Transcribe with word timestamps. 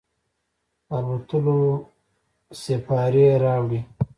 د 0.87 0.89
الوتلو 0.97 1.59
سیپارې 2.61 3.27
راوړي 3.43 3.81